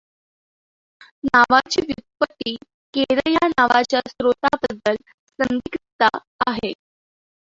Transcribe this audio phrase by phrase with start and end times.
[1.25, 2.55] नावाची व्युत्पत्ती
[2.93, 4.95] केरळ या नावाच्या स्रोताबद्दल
[5.39, 6.17] संदिग्धता
[6.47, 6.73] आहे.